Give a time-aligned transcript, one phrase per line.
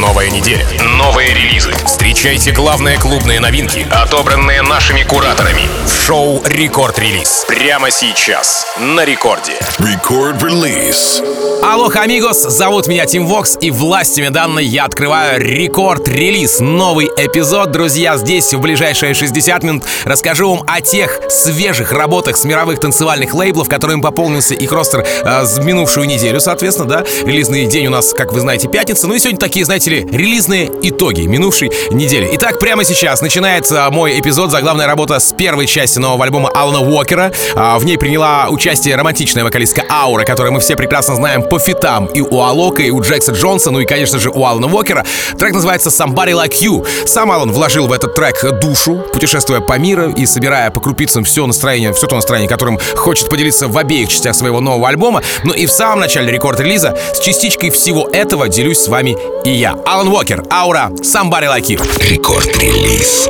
[0.00, 0.66] Новая неделя.
[0.96, 1.72] Новые релизы.
[1.84, 5.60] Встречайте главные клубные новинки, отобранные нашими кураторами.
[5.84, 7.44] В шоу «Record Release».
[7.46, 8.64] Прямо сейчас.
[8.78, 9.52] На рекорде.
[9.78, 11.22] Record Release.
[11.62, 16.60] Алло, амигос, зовут меня Тим Вокс, и властями данной я открываю Record Release.
[16.60, 22.44] Новый эпизод, друзья, здесь в ближайшие 60 минут расскажу вам о тех свежих работах с
[22.44, 27.04] мировых танцевальных лейблов, которыми пополнился их ростер э, с минувшую неделю, соответственно, да.
[27.26, 29.06] Релизный день у нас, как вы знаете, пятница.
[29.06, 32.30] Ну и сегодня такие, знаете ли, релизные итоги минувшей недели.
[32.34, 37.32] Итак, прямо сейчас начинается мой эпизод, заглавная работа с первой части нового альбома Алана Уокера.
[37.54, 42.06] А, в ней приняла участие романтичная вокалистка Аура, которую мы все прекрасно знаем по фитам
[42.06, 45.04] и у Алока, и у Джекса Джонса, ну и, конечно же, у Алана Уокера.
[45.38, 46.86] Трек называется Somebody Like You.
[47.06, 51.46] Сам Алан вложил в этот трек душу, путешествуя по миру и собирая по крупицам все
[51.46, 55.22] настроение, все то настроение, которым хочет поделиться в обеих частях своего нового альбома.
[55.44, 59.79] Ну и в самом начале рекорд-релиза с частичкой всего этого делюсь с вами и я.
[59.79, 61.77] Алан Уокер, Аура, Somebody Like You.
[61.77, 63.29] Рекорд-релиз.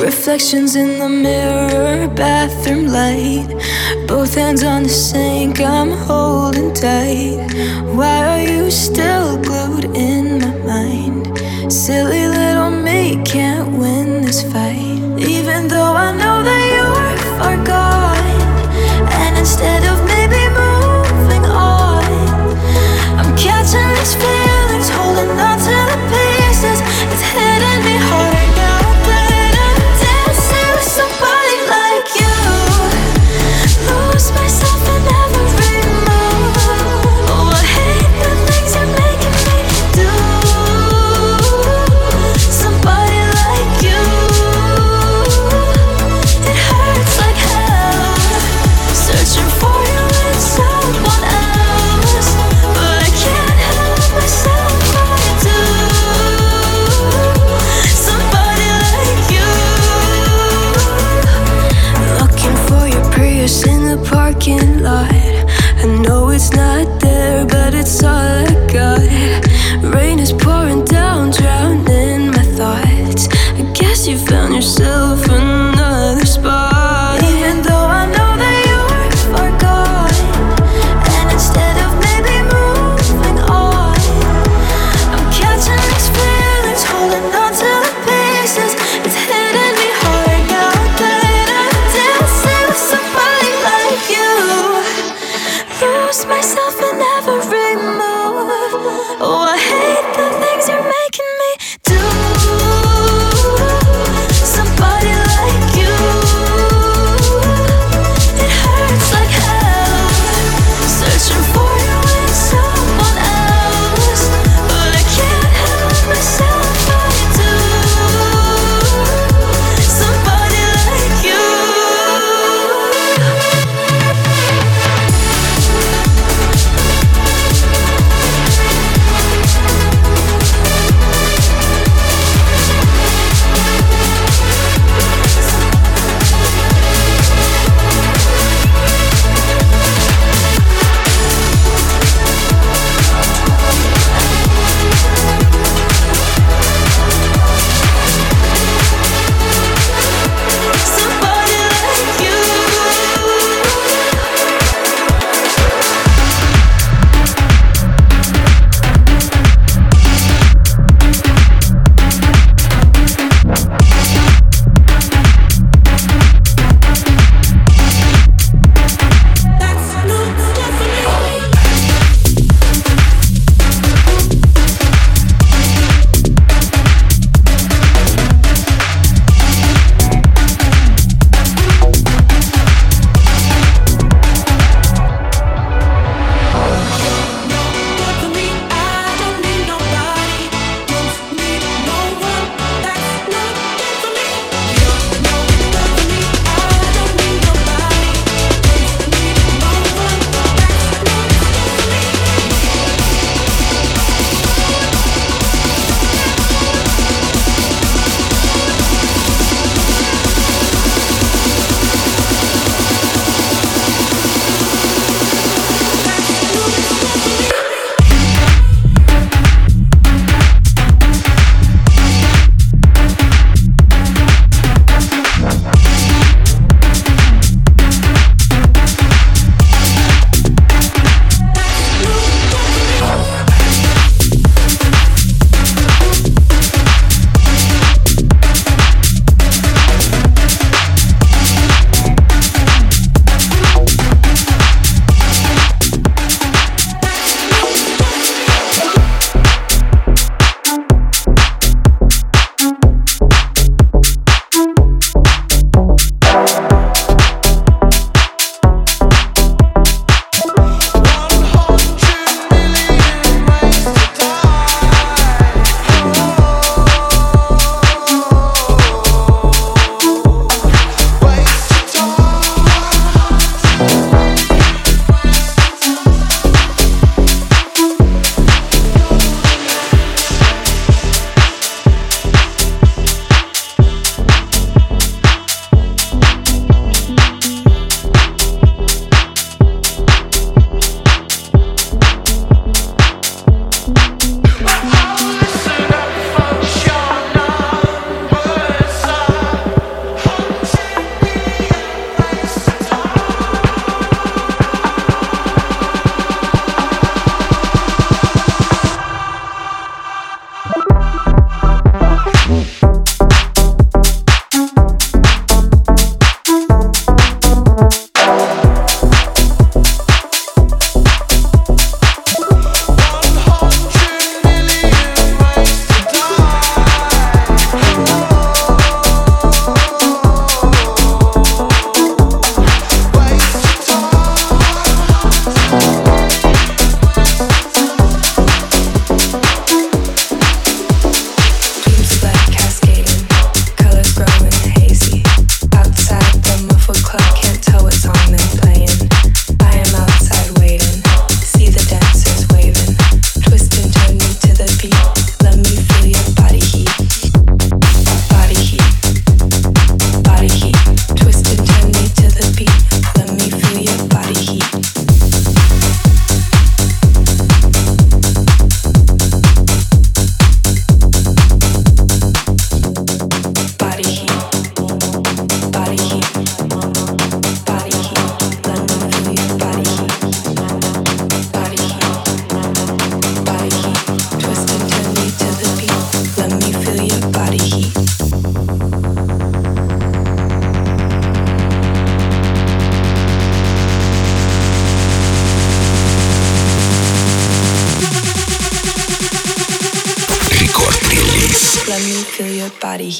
[0.00, 3.46] Reflections in the mirror, bathroom light.
[4.08, 7.38] Both hands on the sink, I'm holding tight.
[7.94, 11.38] Why are you still glued in my mind?
[11.70, 14.98] Silly little me can't win this fight.
[15.18, 18.18] Even though I know that you're far gone.
[19.22, 20.01] And instead of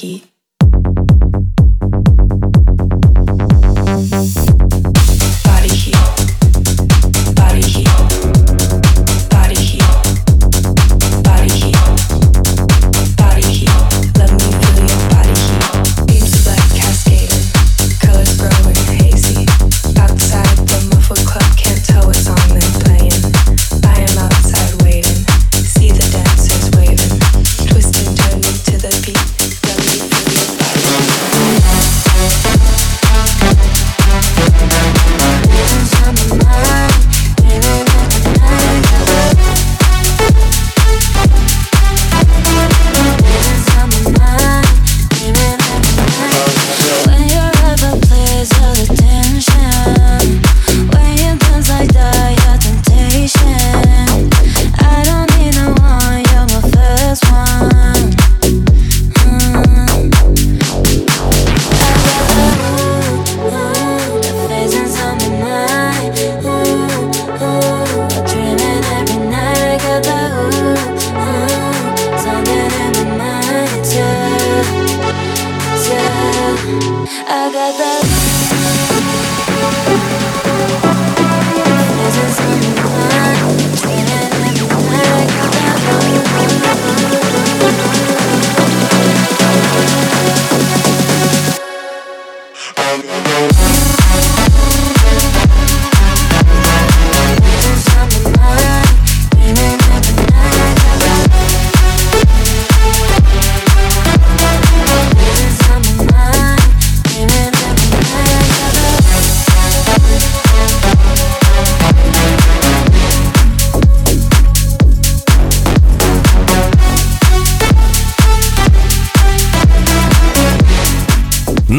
[0.04, 0.33] Nike.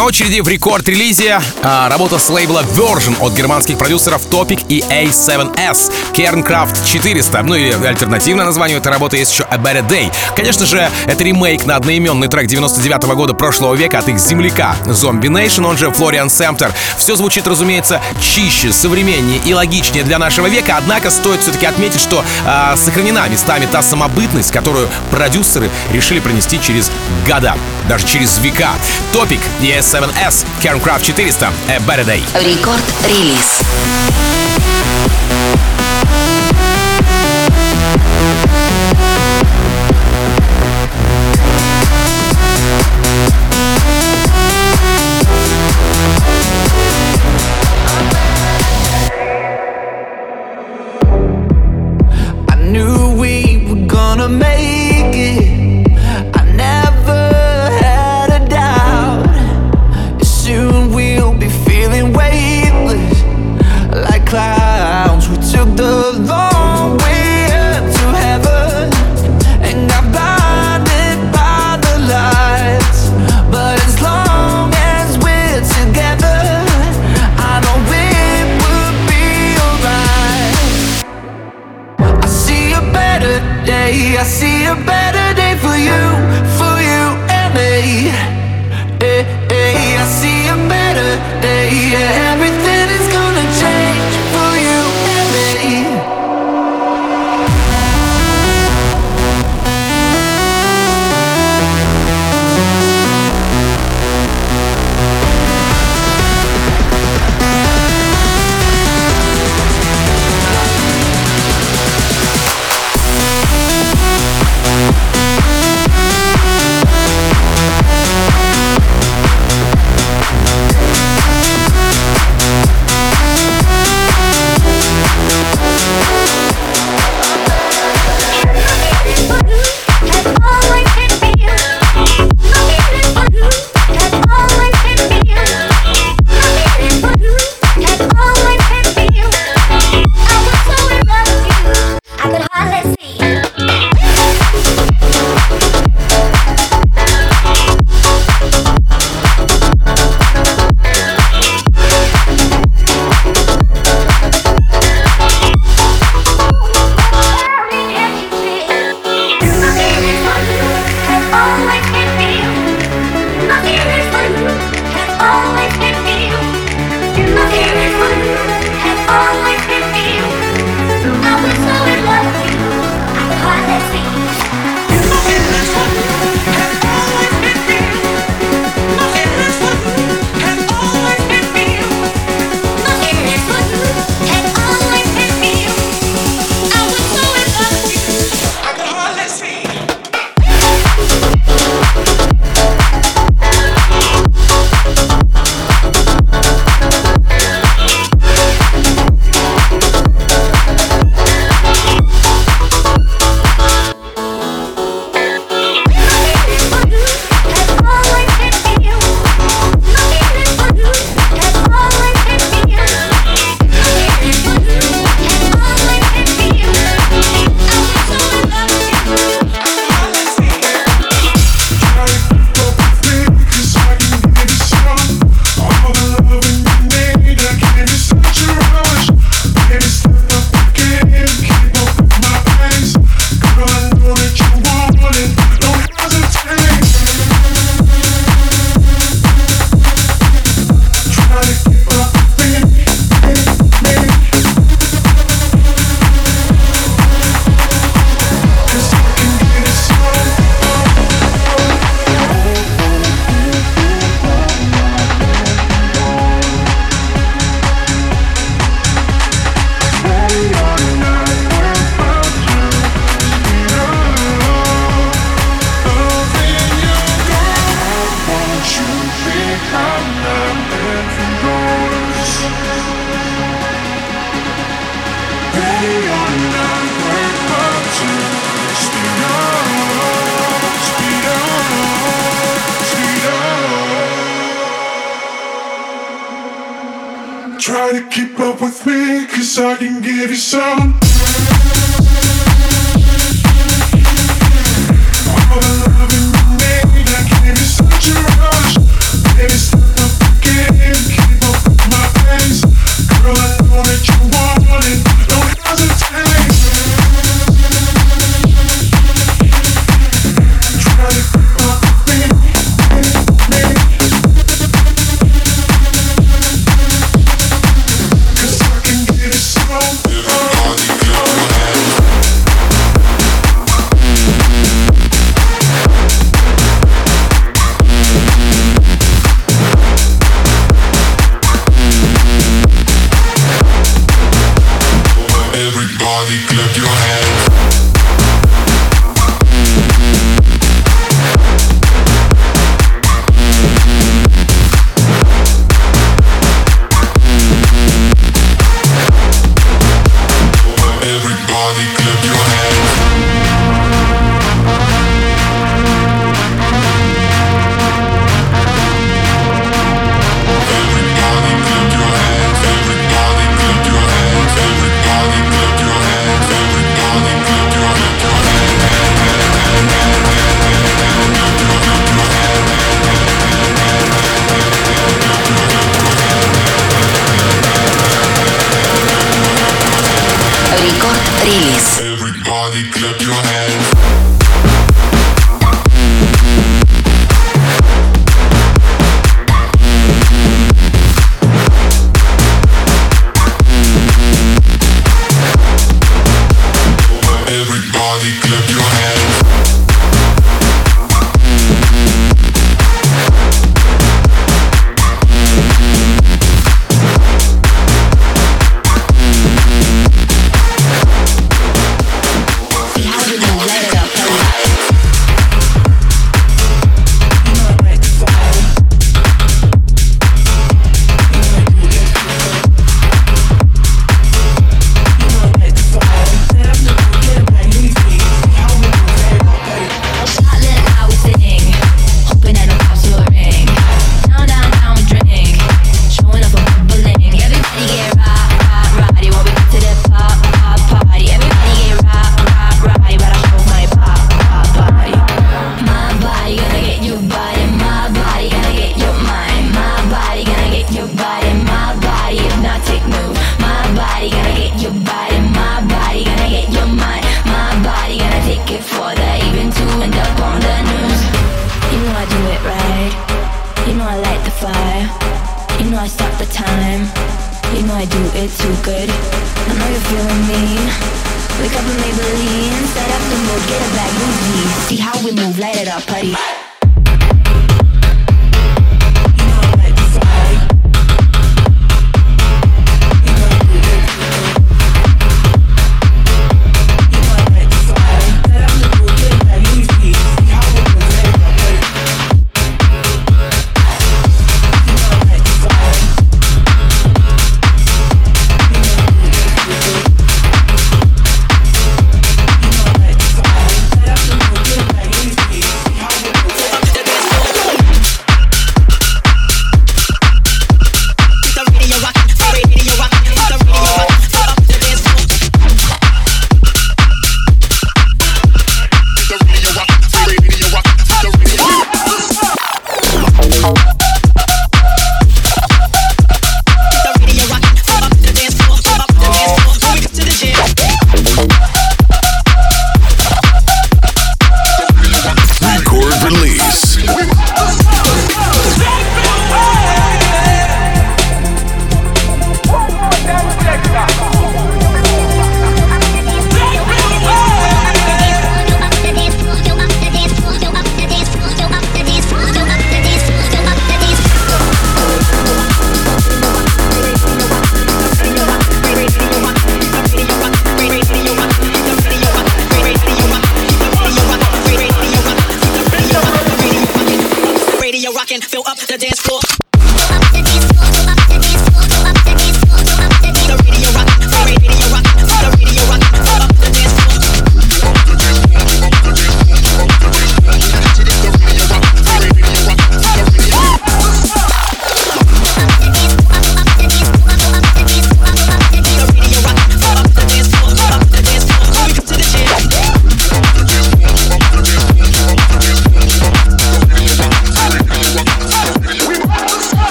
[0.00, 5.92] На очереди в рекорд-релизе а, работа с лейбла Version от германских продюсеров Topic и A7S
[6.14, 7.42] Kerncraft 400.
[7.42, 10.10] Ну или альтернативное название этой работы есть еще A Better Day.
[10.34, 14.74] Конечно же, это ремейк на одноименный трек 99 -го года прошлого века от их земляка
[14.86, 16.72] Zombie Nation, он же Флориан Сэмптер.
[16.96, 22.24] Все звучит, разумеется, чище, современнее и логичнее для нашего века, однако стоит все-таки отметить, что
[22.46, 26.90] а, сохранена местами та самобытность, которую продюсеры решили пронести через
[27.28, 27.54] года,
[27.86, 28.70] даже через века.
[29.12, 32.23] Topic и S7S, Kerncraft 400, A Better Day.
[32.33, 33.61] Рекорд-релиз.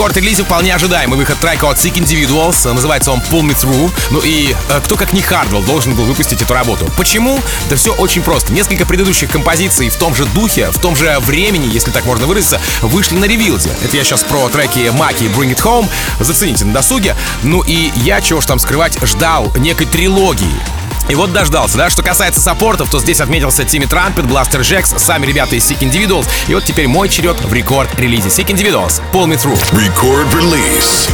[0.00, 2.72] Рекорд-релизе вполне ожидаемый выход трека от Sick Individuals.
[2.72, 3.90] Называется он Pull Me Through.
[4.10, 6.90] Ну и э, кто как не Хардвелл должен был выпустить эту работу.
[6.96, 7.38] Почему?
[7.68, 8.50] Да все очень просто.
[8.54, 12.62] Несколько предыдущих композиций в том же духе, в том же времени, если так можно выразиться,
[12.80, 13.68] вышли на ревилде.
[13.84, 15.86] Это я сейчас про треки Маки и Bring It Home.
[16.18, 17.14] Зацените на досуге.
[17.42, 20.79] Ну и я, чего ж там скрывать, ждал некой трилогии.
[21.10, 21.90] И вот дождался, да?
[21.90, 26.28] Что касается саппортов, то здесь отметился Тимми Трампет, Бластер Джекс, сами ребята из Sick Individuals.
[26.46, 29.02] И вот теперь мой черед в рекорд-релизе Sick Individuals.
[29.12, 29.58] Pull Me Through.
[29.72, 31.10] Record release.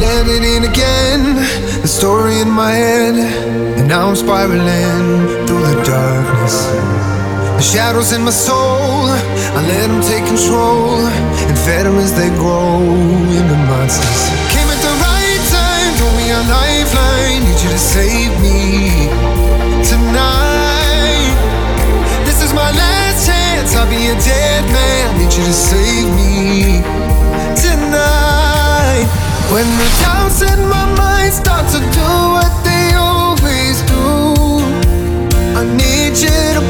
[0.00, 1.36] Landing in again,
[1.82, 3.14] the story in my head,
[3.78, 6.66] and now I'm spiraling through the darkness.
[7.56, 12.28] The shadows in my soul, I let them take control, and fed them as they
[12.30, 14.28] grow into monsters.
[14.50, 18.55] Came at the right time, throw me a lifeline, need you to save me
[24.62, 26.82] man, need you to save me
[27.56, 29.06] tonight.
[29.52, 34.60] When the doubts in my mind start to do what they always do,
[35.58, 36.64] I need you to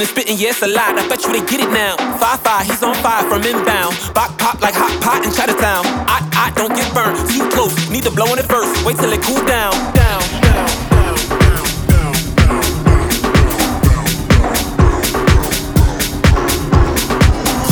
[0.00, 0.98] and spitting, yeah, a lot.
[0.98, 1.96] I bet you they get it now.
[2.18, 3.96] Five five, he's on fire from inbound.
[4.14, 5.86] Bop pop like hot pot in Chinatown.
[6.08, 7.72] I I don't get burned, too close.
[7.88, 8.84] Need to blow on it first.
[8.84, 9.72] Wait till it cool down.
[9.94, 12.56] Down, down, down, down, down, down,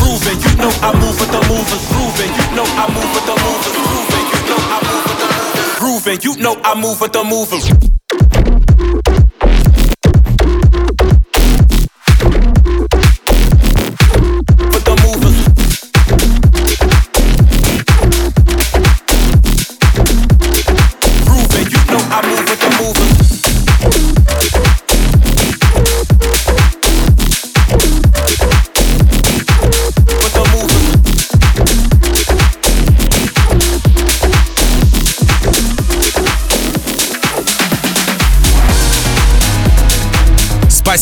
[0.01, 1.83] Grooving, you know I move with the movers.
[1.93, 3.77] Grooving, you know I move with the movers.
[3.85, 5.69] Grooving, you know I move with the movers.
[5.77, 7.94] Grooving, you know I move with the movers.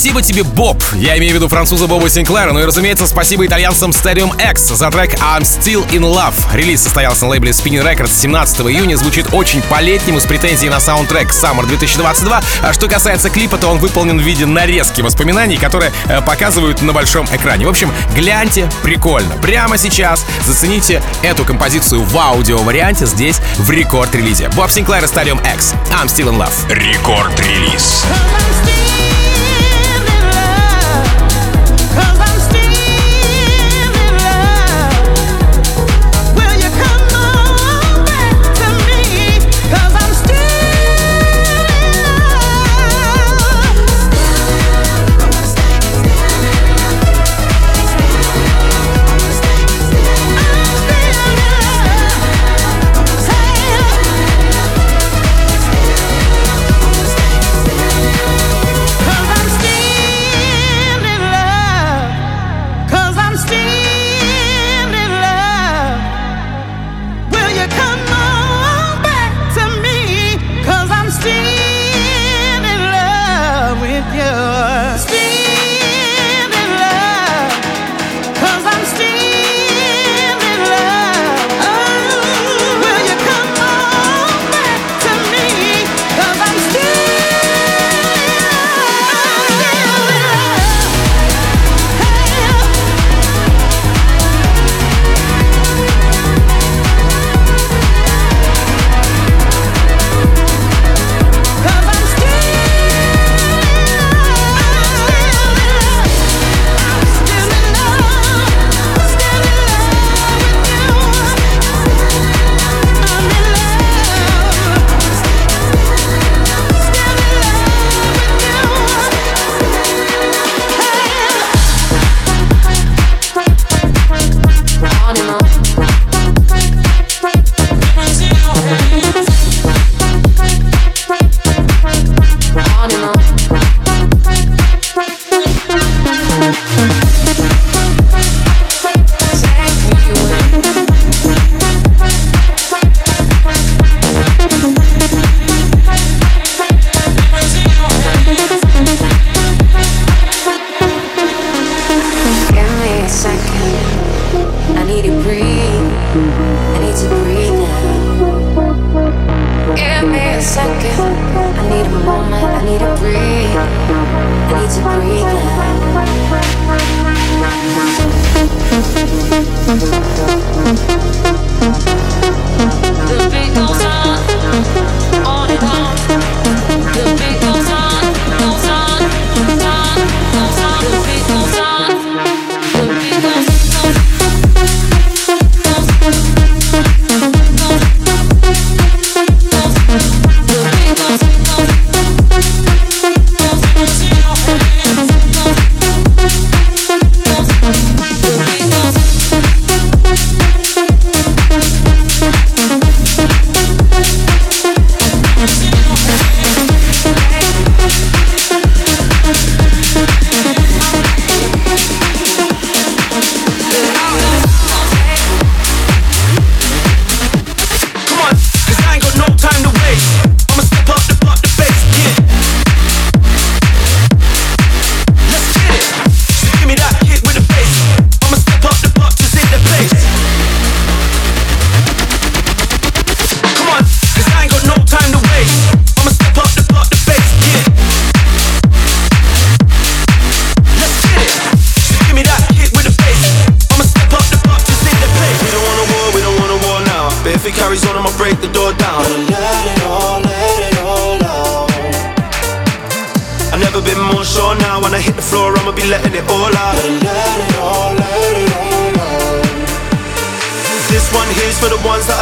[0.03, 0.83] Спасибо тебе, Боб.
[0.95, 2.51] Я имею в виду француза Боба Синклера.
[2.51, 6.35] Ну и, разумеется, спасибо итальянцам Stadium X за трек I'm Still in Love.
[6.53, 8.97] Релиз состоялся на лейбле Spinning Records 17 июня.
[8.97, 12.43] Звучит очень по-летнему, с претензией на саундтрек Summer 2022.
[12.62, 16.93] А что касается клипа, то он выполнен в виде нарезки воспоминаний, которые э, показывают на
[16.93, 17.65] большом экране.
[17.67, 19.37] В общем, гляньте, прикольно.
[19.37, 24.49] Прямо сейчас зацените эту композицию в аудио-варианте здесь, в рекорд-релизе.
[24.57, 25.75] Боб Синклер и Stadium X.
[25.93, 26.75] I'm Still in Love.
[26.75, 28.05] Рекорд-релиз.
[28.05, 28.72] I'm still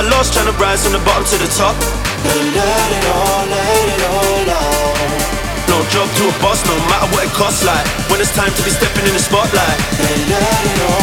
[0.01, 1.77] I lost trying to rise from the bottom to the top.
[1.77, 5.69] Let it all, let it all out.
[5.69, 7.67] No job to a boss, no matter what it costs.
[7.67, 9.79] Like when it's time to be stepping in the spotlight.
[10.01, 11.00] Let it all.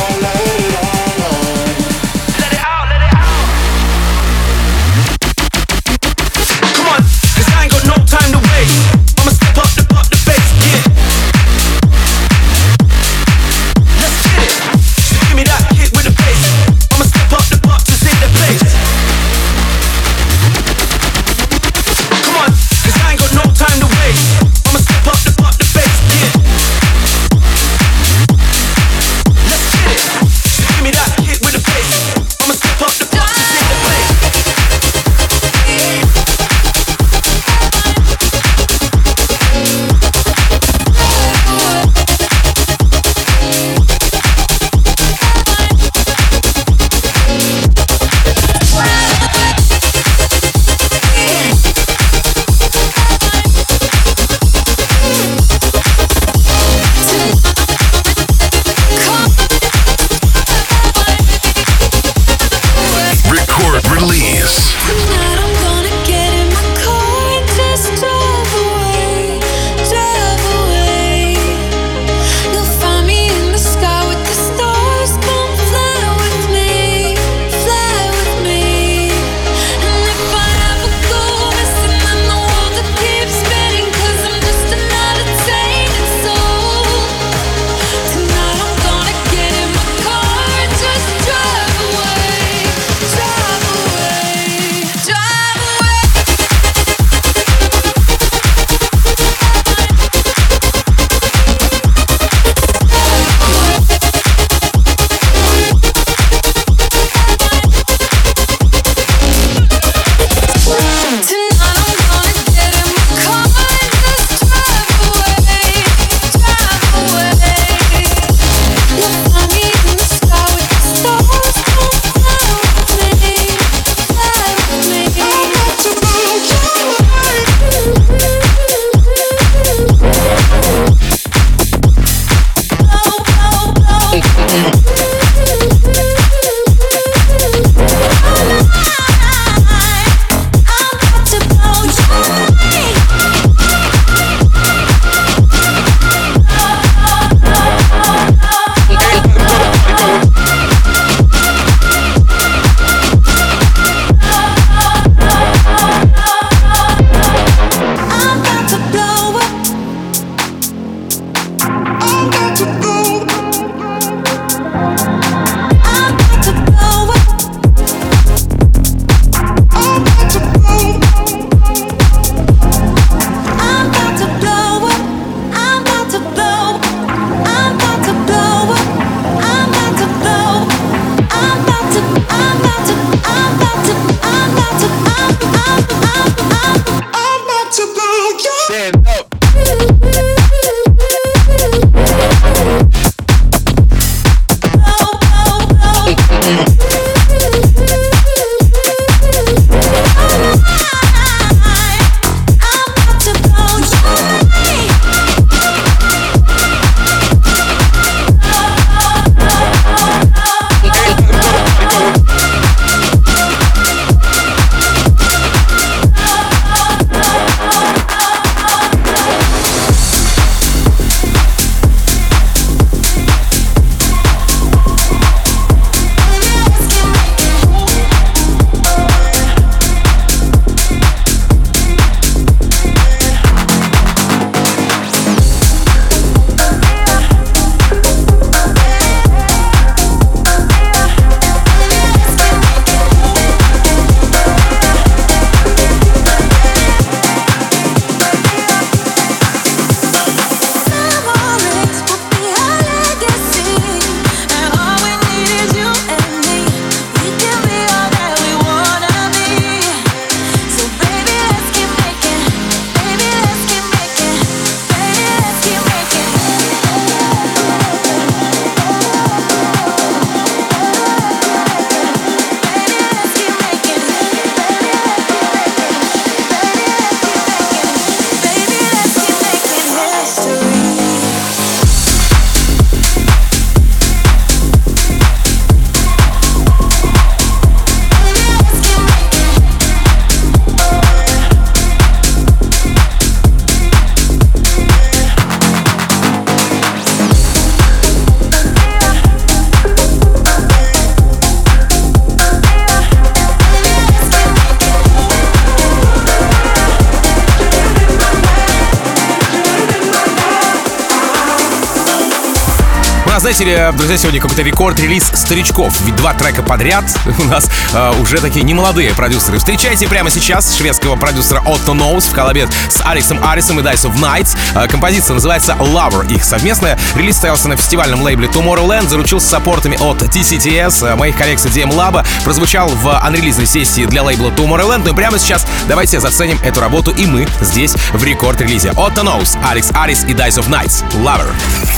[313.40, 316.00] Знаете ли, друзья, сегодня какой-то рекорд-релиз старичков.
[316.02, 317.04] Ведь два трека подряд
[317.40, 319.60] у нас э, уже такие немолодые продюсеры.
[319.60, 324.16] Встречайте прямо сейчас шведского продюсера Otto Knows в коллабе с Алексом Арисом и Dice of
[324.16, 324.58] Nights.
[324.76, 326.34] Э, композиция называется Lover.
[326.34, 326.98] Их совместная.
[327.16, 331.92] Релиз состоялся на фестивальном лейбле Tomorrowland, заручился саппортами от TCTS, э, моих коллег с DM
[331.92, 335.04] Lab, прозвучал в анрелизной сессии для лейбла Tomorrowland.
[335.06, 338.90] Ну и прямо сейчас давайте заценим эту работу и мы здесь в рекорд-релизе.
[338.92, 341.04] Otto Knows, Алекс Арис и Dice of Nights.
[341.14, 341.54] Lover.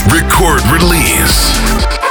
[0.08, 1.29] Record release.
[1.30, 2.09] Mix.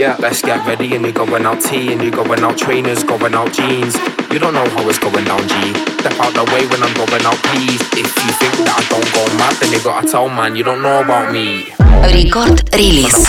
[0.00, 3.34] Yeah, let's get ready and you're going out tea and you're going out trainers, going
[3.34, 3.94] out jeans.
[4.32, 5.74] You don't know how it's going down, G.
[6.00, 7.82] Step out the way when I'm going out, please.
[7.92, 10.80] If you think that I don't go mad, then you gotta tell man you don't
[10.80, 11.74] know about me.
[12.00, 13.28] Record release.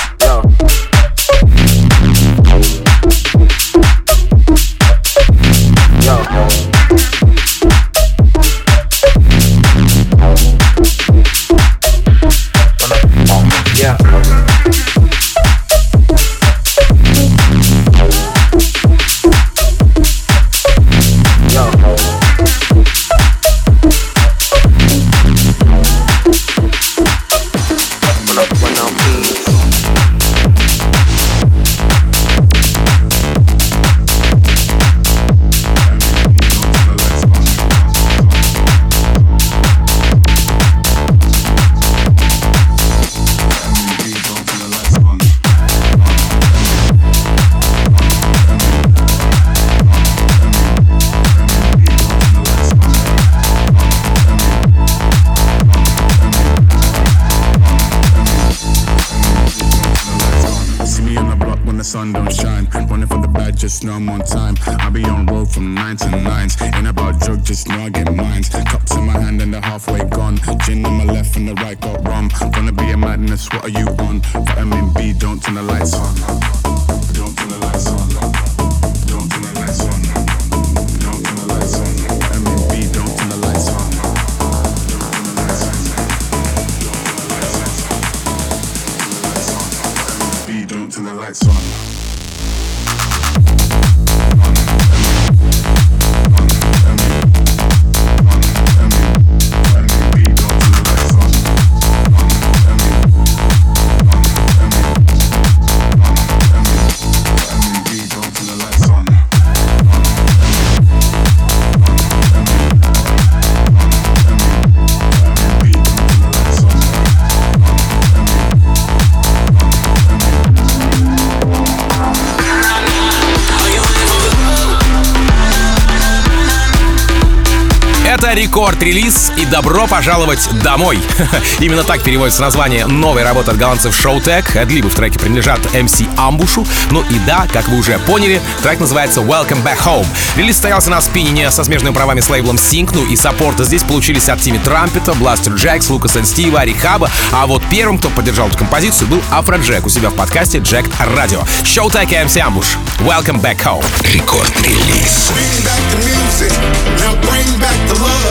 [128.42, 131.00] Record Release и добро пожаловать домой.
[131.60, 134.58] Именно так переводится название новой работы от голландцев Showtek.
[134.60, 136.66] Ad-lib ы в треке принадлежат MC Ambush у.
[136.90, 140.08] Ну и да, как вы уже поняли, трек называется Welcome Back Home.
[140.36, 143.84] Релиз состоялся на Spinnin' е со смежными правами с лейблом Skink, ну и саппорты здесь
[143.84, 147.12] получились от Тимми Трампета, Blasterjaxx, Лукас и Стива, Рихаба.
[147.32, 151.42] А вот первым, кто поддержал эту композицию, был Афроджек у себя в подкасте Jacked Radio.
[151.64, 152.78] Showtek и MC Ambush.
[153.02, 153.86] Welcome Back Home.
[154.12, 155.32] Рекорд-релиз.
[155.32, 156.52] Bring back the music,
[156.98, 158.31] now bring back the love,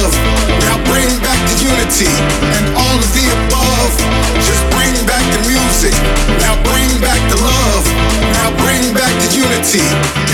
[0.65, 2.09] now bring back the unity
[2.57, 3.93] and all of the above.
[4.41, 5.95] Just bring back the music,
[6.41, 7.85] now bring back the love,
[8.37, 9.85] now bring back the unity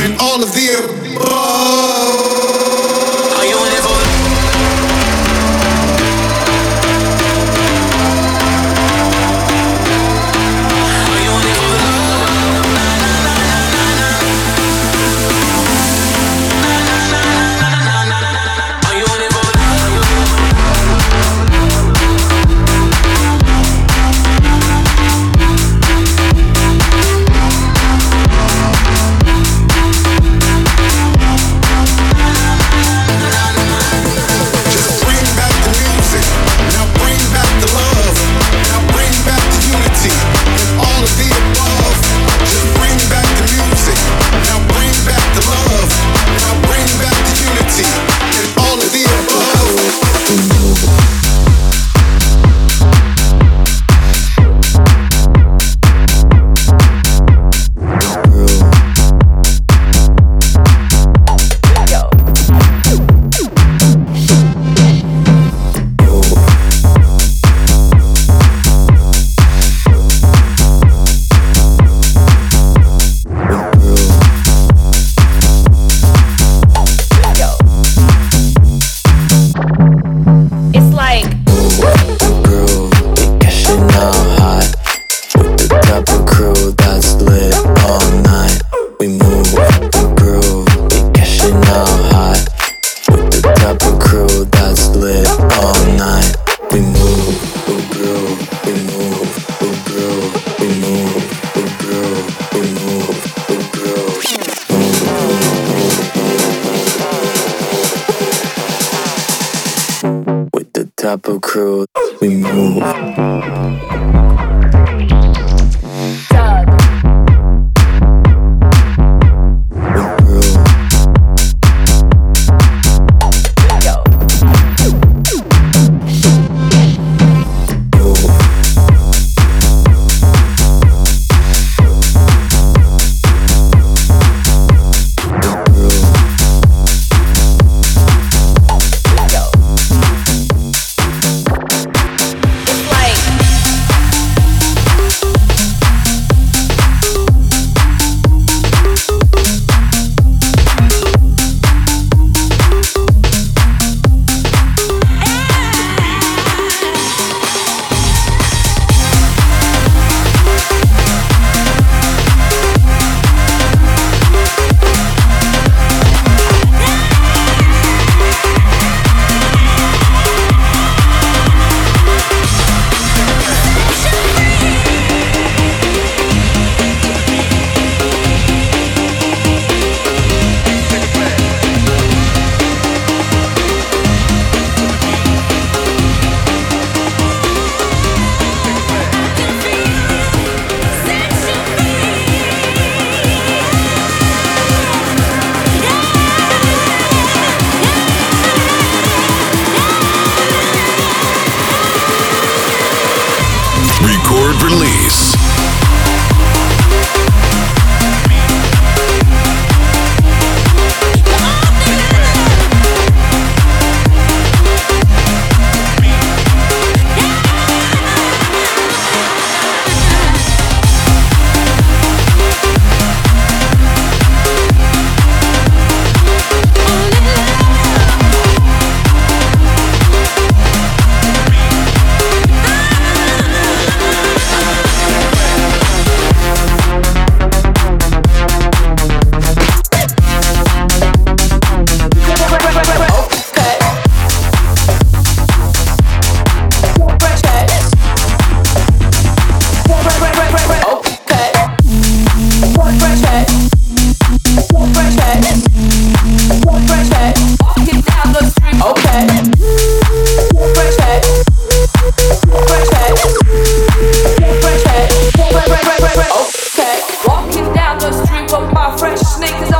[0.04, 2.15] and all of the above.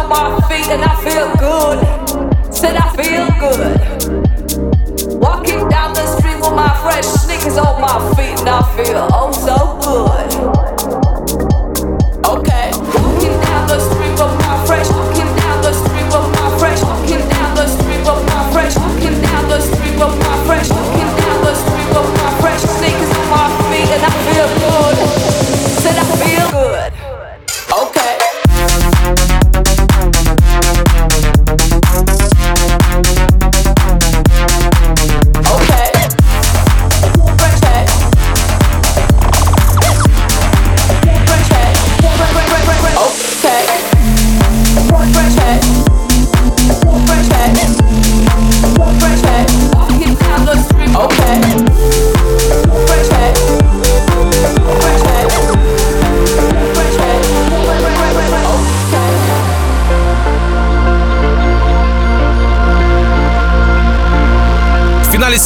[0.07, 2.55] On my feet and I feel good.
[2.55, 5.21] Said I feel good.
[5.21, 9.33] Walking down the street with my fresh sneakers on my feet and I feel oh
[9.33, 10.06] so good.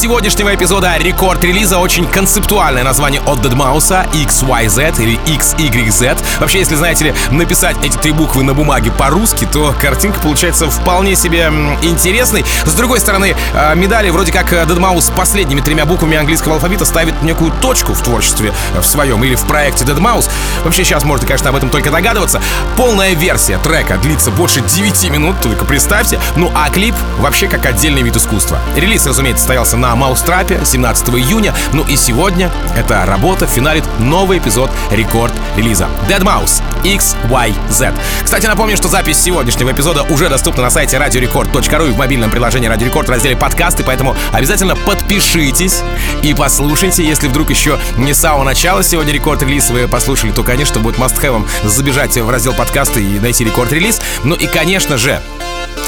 [0.01, 6.19] Сегодняшнего эпизода рекорд-релиза очень концептуальное название от Deadmau5 XYZ или XYZ.
[6.41, 11.15] Вообще, если, знаете ли, написать эти три буквы на бумаге по-русски, то картинка получается вполне
[11.17, 12.47] себе интересной.
[12.65, 16.87] С другой стороны, э, медали вроде как э, Deadmau5 с последними тремя буквами английского алфавита
[16.87, 20.31] ставит некую точку в творчестве э, в своем или в проекте Deadmau5.
[20.65, 22.41] Вообще, сейчас можно, конечно, об этом только догадываться.
[22.75, 26.19] Полная версия трека длится больше 9 минут, только представьте.
[26.37, 28.61] Ну а клип вообще как отдельный вид искусства.
[28.77, 31.55] Релиз, разумеется, состоялся на Маустрапе 17 июня.
[31.73, 35.89] Ну и сегодня эта работа финалит новый эпизод рекорд-релиза.
[36.09, 37.95] Dead Mouse XYZ.
[38.23, 42.71] Кстати, напомню, что запись сегодняшнего эпизода уже доступна на сайте radiorecord.ru и в мобильном приложении
[42.71, 45.83] Radio Record в разделе подкасты, поэтому обязательно подпишитесь
[46.23, 47.05] и послушайте.
[47.05, 51.47] Если вдруг еще не с самого начала сегодня рекорд-релиз вы послушали, то, конечно, будет must-have
[51.65, 54.01] забежать в раздел подкасты и найти рекорд-релиз.
[54.25, 55.21] Ну и, конечно же,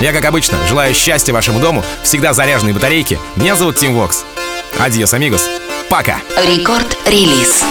[0.03, 3.19] я, как обычно, желаю счастья вашему дому, всегда заряженные батарейки.
[3.37, 4.25] Меня зовут Тим Вокс.
[4.79, 5.49] Адьос, амигос.
[5.89, 6.17] Пока.
[6.37, 7.63] Рекорд-релиз.